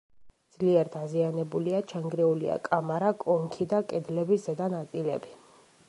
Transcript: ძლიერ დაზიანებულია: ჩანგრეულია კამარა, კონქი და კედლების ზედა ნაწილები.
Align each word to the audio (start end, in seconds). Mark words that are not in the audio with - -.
ძლიერ 0.53 0.87
დაზიანებულია: 0.95 1.81
ჩანგრეულია 1.91 2.57
კამარა, 2.69 3.13
კონქი 3.27 3.69
და 3.75 3.83
კედლების 3.93 4.49
ზედა 4.49 4.73
ნაწილები. 4.79 5.37